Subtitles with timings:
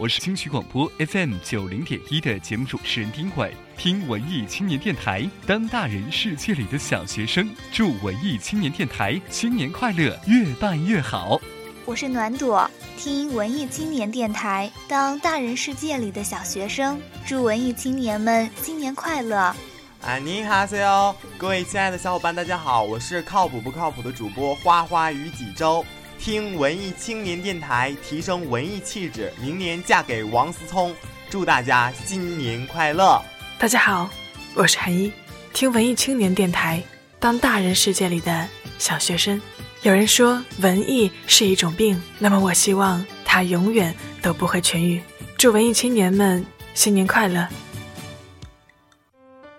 [0.00, 11.38] 我是听曲广播 FM 九零点一的节目主持人丁伟，听文艺青年电台，当大人世界里的小学生，祝文艺青年电台新年快乐，越办越好。
[11.84, 12.66] 我是暖朵，
[12.96, 19.54] 听文艺青年电台，当大人世界里的小学生，祝文艺青年们新年快乐。
[20.00, 25.84] 啊，你好，C 哦，各位亲爱的小伙伴，大家好，我是靠谱不靠谱的主播花花与济州。
[26.20, 30.94] 听文艺青年电台，提升文艺气质，明年嫁给王思聪。
[31.30, 33.18] 祝大家新年快乐！
[33.58, 34.10] 大家好，
[34.54, 35.10] 我是韩一，
[35.54, 36.82] 听文艺青年电台，
[37.18, 38.46] 当大人世界里的
[38.78, 39.40] 小学生。
[39.80, 45.00] 有人说文艺是一种病，那么我希望它永远都不会痊愈。
[45.38, 47.48] 祝文艺青年们新年快乐！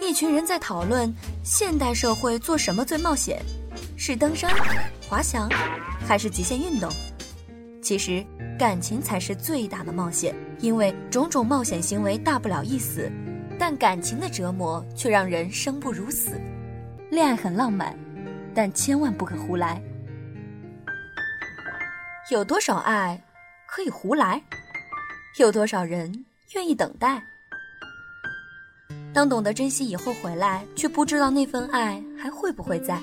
[0.00, 3.42] 一群人在讨论现代社会做什么最冒险。
[3.98, 4.50] 是登山、
[5.06, 5.50] 滑翔，
[6.06, 6.90] 还是极限运动？
[7.82, 8.24] 其实，
[8.58, 13.10] 感情才是最大的冒险，因为种种冒险行为大不了一死，
[13.58, 16.40] 但感情的折磨却让人生不如死。
[17.10, 17.96] 恋爱很浪漫，
[18.54, 19.80] 但千万不可胡来。
[22.30, 23.22] 有多少爱
[23.66, 24.42] 可以胡来？
[25.38, 27.22] 有多少人愿意等待？
[29.12, 33.00] 当懂得珍惜以后回来，却不知道那份爱还会不会在。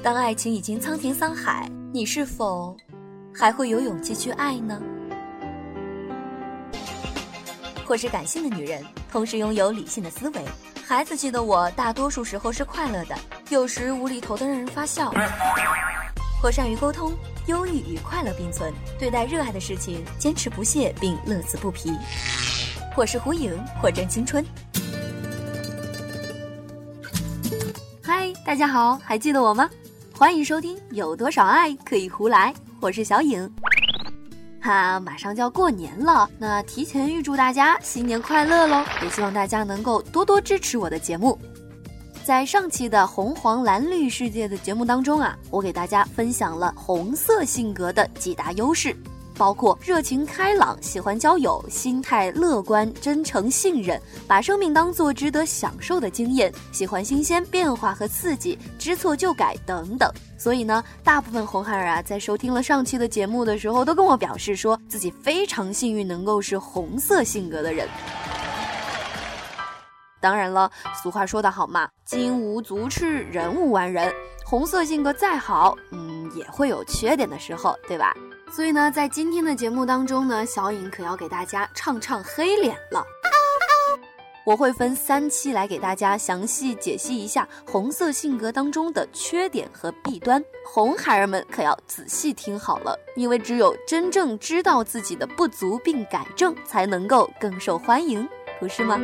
[0.00, 2.76] 当爱情已经沧田桑海，你是否
[3.34, 4.80] 还会有勇气去爱呢？
[7.84, 10.44] 或是感性的女人，同时拥有理性的思维。
[10.86, 13.18] 孩子气的我，大多数时候是快乐的，
[13.50, 15.12] 有时无厘头的让人发笑。
[16.40, 17.12] 或善于沟通，
[17.46, 21.92] 忧郁与快乐并存，对待热爱的事情坚持不懈并乐此不疲。
[22.94, 24.44] 或是胡影，或正青春。
[28.00, 29.68] 嗨，大家好，还记得我吗？
[30.18, 33.48] 欢迎收听《有多少爱可以胡来》，我是小影。
[34.60, 38.84] 哈，马上就要过年了，那提前预祝大家新年快乐喽！
[39.00, 41.38] 也希望大家能够多多支持我的节目。
[42.24, 48.96] 在上期的红黄蓝绿世界的节目当中啊，我给大家分享了红色性格的几大优势。
[49.38, 60.12] 包括热情开朗、喜欢交友、心态乐观、真诚信任、把生命当作值得享受的经验、喜欢新鲜变化和刺激、知错就改等等。
[60.36, 67.88] 所以呢，大部分红孩儿啊，在收听了上期的节目的时候，都跟我表示说自己非常幸运能够是红色性格的人。
[70.20, 70.68] 当然了，
[71.00, 74.12] 俗话说得好嘛，“金无足赤，人无完人”。
[74.44, 78.12] 红色性格再好，嗯，也会有缺点的时候，对吧？
[78.50, 83.04] 所以呢，在今天的节目当中呢，小颖可要给大家唱唱黑脸了。
[84.44, 90.42] 我会分三期来给大家详细解析一下红色性格当中的缺点和弊端。
[90.64, 98.26] 红孩儿们可要仔细听好了，因为只有真正知道自己的不足并改正，才能够更受欢迎，
[98.58, 98.98] 不是吗？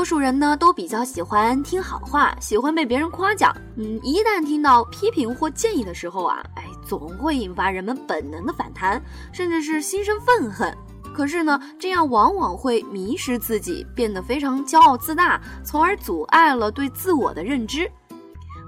[0.00, 3.54] 多数人呢都比较喜欢听好话，喜欢被别人夸奖。
[3.76, 8.98] 嗯，一旦听到批评或建议的时候啊，哎，总会引发人们本能的反弹，
[9.30, 10.74] 甚至是心生愤恨。
[11.14, 17.86] 可是呢，这样往往会迷失自己，变得非常骄傲自大，从而阻碍了对自我的认知。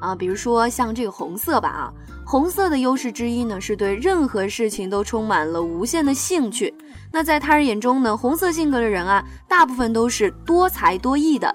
[0.03, 1.94] 啊，比如说像这个红色吧，啊，
[2.25, 6.72] 红色的优势之一呢，是对任何事情都充满了无限的兴趣。
[7.12, 11.55] 那在他人眼中呢，红色性格的人啊，大部分都是多才多艺的。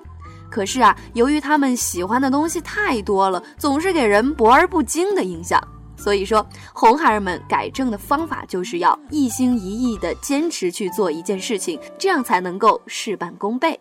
[0.49, 5.61] 可是啊，由于他们喜欢的东西太多了，总是给人博而不精的印象。
[5.97, 13.79] 所以说，红孩儿们改正的方法就是要一心一意的坚持去做一件事情，这样才能够事半功倍。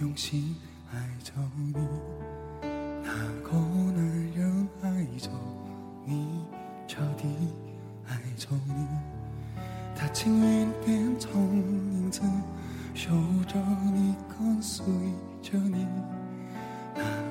[0.00, 0.54] 용신
[0.92, 1.72] 알정이
[3.02, 6.46] 나고날렴 알정이
[6.86, 7.52] 저디
[8.06, 8.86] 알정이
[9.96, 12.44] 다친 윈뺀 정인증
[12.94, 15.84] 쇼전이 건수이 전이
[16.94, 17.27] 나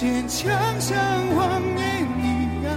[0.00, 0.50] 坚强
[0.80, 0.96] 像
[1.36, 2.72] 谎言一样，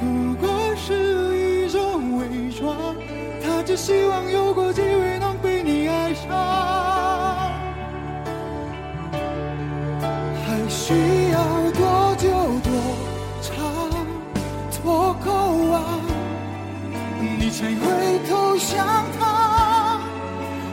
[0.00, 2.96] 不过是一种伪装。
[3.40, 6.26] 他只希望有过机会能被你爱上，
[10.44, 11.38] 还需要
[11.70, 12.28] 多久
[12.64, 12.72] 多
[13.42, 13.54] 长
[14.82, 15.30] 多够
[15.70, 16.00] 啊？
[17.38, 20.00] 你才会投向他，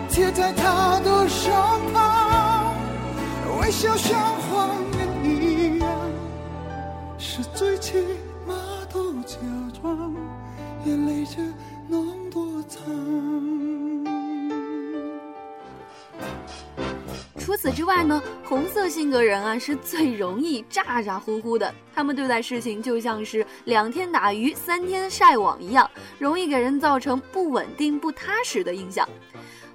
[0.10, 1.54] 贴在他的身
[1.94, 2.74] 旁，
[3.62, 4.37] 微笑像
[10.86, 11.54] 眼泪只
[11.88, 12.84] 能躲藏。
[17.40, 21.74] 除此之外呢，红色性格人啊是最容易咋咋呼呼的。
[21.96, 25.90] 他们对待事情就像是两天打鱼三天晒网一样，
[26.20, 29.08] 容易给人造成不稳定、不踏实的印象。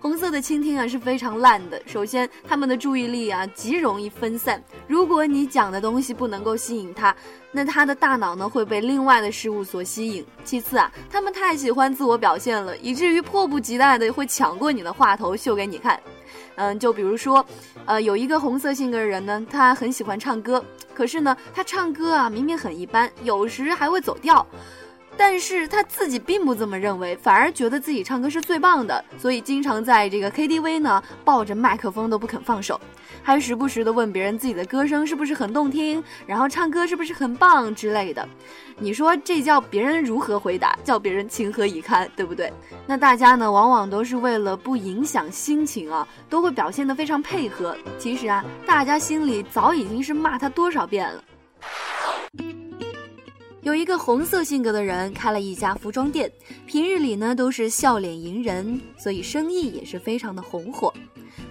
[0.01, 1.81] 红色的倾听啊是非常烂的。
[1.87, 4.63] 首先，他们的注意力啊极容易分散。
[4.87, 7.17] 如果你讲的东西不能够吸引他，
[7.53, 10.27] 那他的大脑呢会被另外的事物所吸引。
[10.43, 16.01] 其次啊，他们太喜欢自我表现了，以至于迫不及待的会抢过你的话头秀给你看。
[16.57, 17.45] 嗯，就比如说，
[17.87, 20.63] 呃，有一个红色性格的人呢，他很喜欢唱歌，
[20.95, 24.47] 可是呢，他唱歌啊明明很一般，有时还会走调。
[25.17, 32.81] 但是他自己并不这么认为，反而觉得自己唱歌是最棒的，所以经常在这个 KTV 呢抱着麦克风都不肯放手，
[33.23, 38.27] 还时不时的问别人自己的歌声是不是很动听，然后唱歌是不是很棒之类的。
[38.79, 40.77] 你说这叫别人如何回答？
[40.83, 42.53] 叫别人情何以堪，对不对？
[42.87, 47.77] 那大家呢，往往都是为了不影响心情啊，都会表现得非常配合。
[47.99, 51.23] 其实啊，大家心里早已经是骂他多少遍了。
[53.63, 56.31] 有一个红色性格的人开了一家服装店，
[56.67, 60.93] 平日里呢都是笑脸迎人，所以生意也是非常的红火。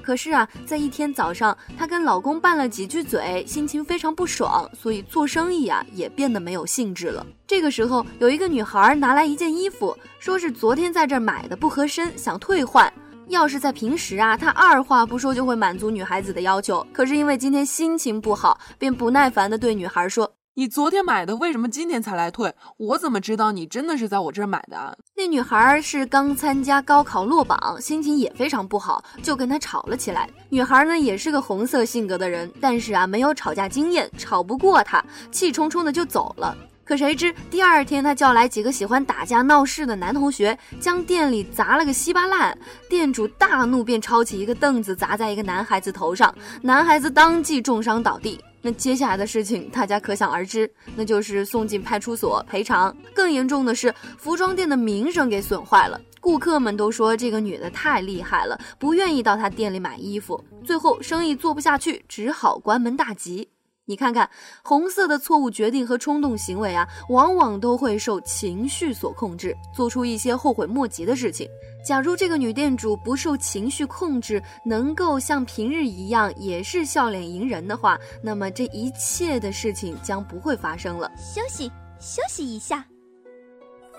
[0.02, 7.26] 可是啊，在一天早上，她跟老公拌了几句嘴，心情非常不爽，所以做生意啊也变得没有兴致了。
[7.48, 12.92] 这个时候，有一个女孩拿来一件衣服，说是昨天在这儿买的不合身，想退换。
[13.30, 16.86] 要是在平时啊，她二话不说就会满足女孩子的要求。
[16.92, 20.30] 可是因为今天心情不好，便不耐烦地对女孩说。
[20.54, 22.54] 你昨天买的，为什么今天才来退？
[22.76, 24.98] 我怎么知道你真的是在我这儿买的？
[25.16, 30.30] 那女孩是刚参加高考落榜，心情也非常不好，就跟他吵了起来。
[30.50, 35.02] 女孩呢也是个红色性格的人，但是啊没有吵架经验，吵不过他，
[35.32, 36.54] 气冲冲的就走了。
[36.84, 42.58] 可谁知第二天，他叫来几个喜欢打架闹事的男同学，将店里砸了个稀巴烂。
[42.90, 48.38] 店主大怒，便抄起一个凳子砸在一个男孩子头上，男孩子当即重伤倒地。
[48.62, 52.96] 那接下来的事情大家可想而知，那就是送进派出所赔偿。
[53.14, 60.44] 更严重的是，服装店的名声给损坏了，顾客们都说这个女的太厉害了，不愿意到她店里买衣服。
[60.64, 63.50] 最后生意做不下去，只好关门大吉。
[63.92, 64.30] 你看看，
[64.64, 71.46] 红色的错误决定和冲动行为啊，往往都会受情绪所控制，做出一些后悔莫及的事情。
[71.86, 81.12] 假如这个女店主不受情绪控制，能够像平日一样也是笑脸迎人的话，那么这一切的事情将不会发生了。
[81.18, 82.86] 休息休息一下，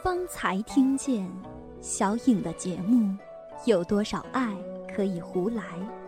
[0.02, 1.30] 方才听见
[1.82, 3.14] 小颖的节目，
[3.66, 4.56] 有多少爱
[4.96, 5.62] 可以胡来？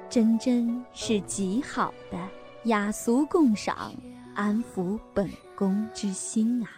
[0.09, 2.17] 真真是极好的。
[2.65, 3.93] 雅俗共赏，
[4.35, 6.71] 安抚本宫之心啊！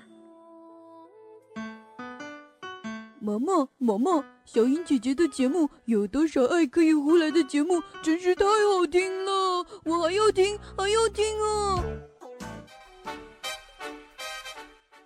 [3.21, 11.85] 毛毛毛毛，小英姐姐的节目有多少爱可以胡来的节目，真是太好听了，我还要听，还要听啊！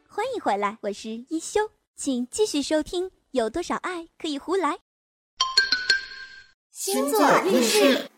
[0.08, 1.60] 欢迎回来，我是一休，
[1.94, 3.10] 请继续收听。
[3.32, 4.78] 有多少爱可以胡来？
[6.70, 8.10] 星座运势。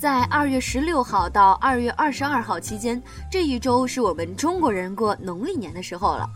[0.00, 6.26] 在二月十六号到二月二十二号期间，这一周是我们中国人过农历年的时候了。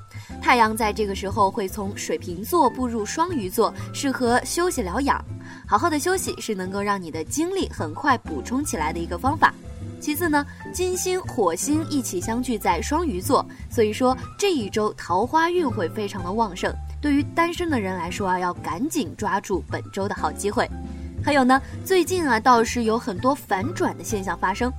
[0.43, 5.25] 太阳在这个时候会从水瓶座步入双鱼座，适合休息疗养。
[5.67, 9.55] 好好的休息是能够让你的精力很快补充起来的一个方法。
[9.99, 16.71] 其次呢，金星、火星一起相聚在双鱼座，所以说这一周桃花运会非常的旺盛。
[17.01, 20.69] 对于单身的人来说啊，要赶紧抓住本周的好机会。
[21.25, 24.71] 还有呢，最近啊倒是有很多反转的现象发生，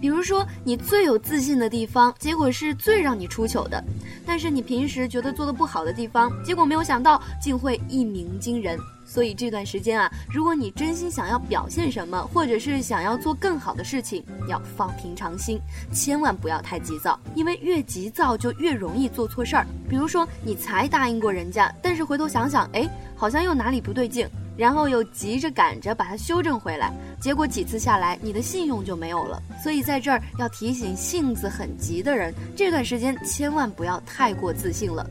[0.00, 3.80] 比如说，你最有自信的地方，结果是最让你出糗的；
[4.26, 8.76] 但是你平时觉得做的不好的地方，结果没有想到竟会一鸣惊人。
[9.04, 15.60] 所以这段时间啊，如果你真心想要表现什么，或者是想要做更好的事情，要放平常心，
[15.92, 19.64] 千万不要太急躁，因为越急躁就越容易做错事儿。
[19.88, 24.26] 比如说，你才答应过人家，但是回头想想，哎，好像又哪里不对劲。
[24.56, 29.42] 然后又急着赶着把它修正回来，结果几次下来，你的信用就没有了。
[29.62, 35.08] 所以在这儿要提醒性子很急的人，这段时间千万不要太过自信了。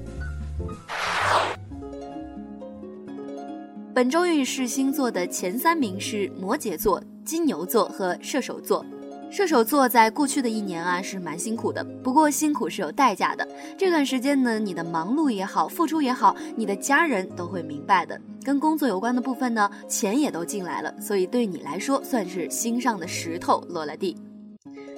[3.93, 8.85] 本周运势星座的前三名是摩羯座、金牛座和射手座。
[9.31, 13.47] 射手座在过去的一年啊是蛮辛苦的，不过辛苦是有代价的。
[13.77, 18.19] 这段时间呢，你的忙碌也好，付出也好，你的家人都会明白的。
[18.43, 24.17] 跟工作有关的部分呢，钱也都进来了，所以对你来说算是心上的石头落了地。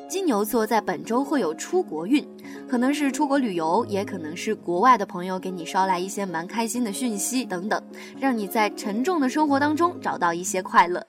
[0.09, 2.27] 金牛座在本周会有出国运，
[2.67, 7.79] 可能是出国旅游，也可能是国外的朋友给你捎来一些蛮开心的讯息等等，
[8.19, 11.05] 让你在沉重的生活当中找到一些快乐。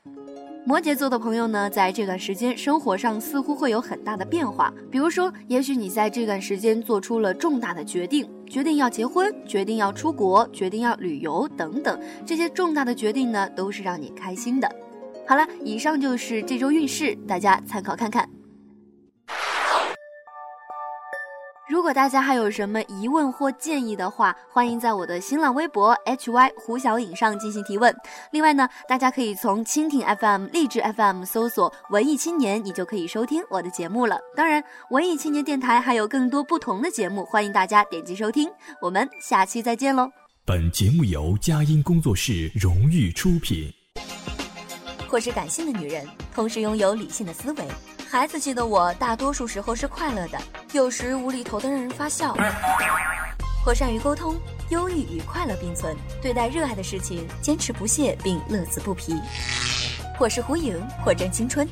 [0.67, 4.73] 摩羯座的朋友呢，在这段时间生活上似乎会有很大的变化。
[4.91, 14.67] 比如说，也许你在这段时间做出了重大的决定，决定要结婚，决定要出国，决定要旅游等等，这些重大的决定呢，都是让你开心的。
[15.27, 18.27] 好了，以上就是这周运势，大家参考看看。
[21.75, 27.93] 如果大家还有什么疑问或建议的话，欢迎在我的新浪微博 hy 胡小颖上进行提问。
[28.31, 34.21] 另外呢，大家可以从蜻蜓 FM、励志 FM 搜索“文艺青年”，你就可以收听我的节目了。
[34.37, 38.49] 当然，文艺青年电台还有更多不同的节目，欢迎大家点击收听。
[38.81, 40.09] 我们下期再见喽！
[40.45, 43.69] 本节目由佳音工作室荣誉出品。
[45.09, 47.67] 或是感性的女人，同时拥有理性的思维。
[48.09, 50.39] 孩子气的我，大多数时候是快乐的，
[50.73, 52.37] 有时无厘头的让人发笑。
[53.67, 54.37] 我善于沟通，
[54.69, 59.19] 忧郁与快乐并存，对待热爱的事情坚持不懈并乐此不疲。
[60.21, 61.69] 我是胡颖，我正青春。